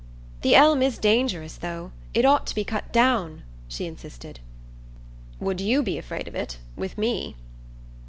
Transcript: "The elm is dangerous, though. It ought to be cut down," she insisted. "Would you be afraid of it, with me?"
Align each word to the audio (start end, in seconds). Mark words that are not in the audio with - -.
"The 0.41 0.55
elm 0.55 0.81
is 0.81 0.97
dangerous, 0.97 1.57
though. 1.57 1.91
It 2.15 2.25
ought 2.25 2.47
to 2.47 2.55
be 2.55 2.63
cut 2.63 2.91
down," 2.91 3.43
she 3.67 3.85
insisted. 3.85 4.39
"Would 5.39 5.61
you 5.61 5.83
be 5.83 5.99
afraid 5.99 6.27
of 6.27 6.33
it, 6.33 6.57
with 6.75 6.97
me?" 6.97 7.35